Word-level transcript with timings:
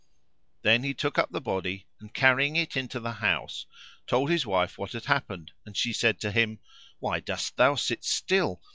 Then 0.63 0.81
he 0.81 0.95
took 0.95 1.19
up 1.19 1.29
the 1.29 1.39
body 1.39 1.85
and, 1.99 2.11
carrying 2.11 2.55
it 2.55 2.75
into 2.75 2.99
the 2.99 3.11
house, 3.11 3.67
told 4.07 4.31
his 4.31 4.47
wife 4.47 4.79
what 4.79 4.93
had 4.93 5.05
happened 5.05 5.51
and 5.63 5.77
she 5.77 5.93
said 5.93 6.19
to 6.21 6.31
him, 6.31 6.57
"Why 6.97 7.19
dost 7.19 7.55
thou 7.55 7.75
sit 7.75 8.03
still? 8.03 8.63